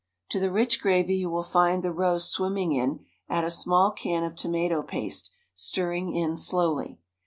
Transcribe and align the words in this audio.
To 0.29 0.39
the 0.39 0.51
rich 0.51 0.81
gravy 0.81 1.15
you 1.17 1.29
will 1.29 1.43
find 1.43 1.83
the 1.83 1.91
roast 1.91 2.31
swimming 2.31 2.71
in 2.71 3.05
add 3.29 3.43
a 3.43 3.51
small 3.51 3.91
can 3.91 4.23
of 4.23 4.35
tomato 4.35 4.81
paste, 4.81 5.31
stirring 5.53 6.11
in 6.15 6.35
slowly. 6.35 6.97